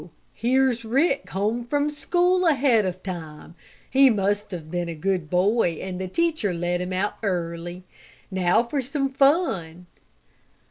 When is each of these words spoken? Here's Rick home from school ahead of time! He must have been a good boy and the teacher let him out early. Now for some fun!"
Here's 0.33 0.83
Rick 0.83 1.29
home 1.29 1.63
from 1.63 1.91
school 1.91 2.47
ahead 2.47 2.87
of 2.87 3.03
time! 3.03 3.53
He 3.87 4.09
must 4.09 4.49
have 4.49 4.71
been 4.71 4.89
a 4.89 4.95
good 4.95 5.29
boy 5.29 5.73
and 5.73 6.01
the 6.01 6.07
teacher 6.07 6.55
let 6.55 6.81
him 6.81 6.91
out 6.91 7.17
early. 7.21 7.83
Now 8.31 8.63
for 8.63 8.81
some 8.81 9.09
fun!" 9.11 9.85